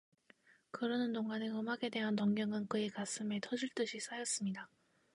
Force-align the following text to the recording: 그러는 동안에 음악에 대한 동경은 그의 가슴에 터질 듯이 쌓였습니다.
그러는 0.71 1.13
동안에 1.13 1.49
음악에 1.49 1.89
대한 1.91 2.15
동경은 2.15 2.67
그의 2.67 2.89
가슴에 2.89 3.39
터질 3.39 3.69
듯이 3.75 3.99
쌓였습니다. 3.99 4.67